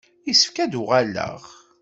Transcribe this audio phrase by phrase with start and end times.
[0.27, 1.39] Yessefk ad d-uɣaleɣ.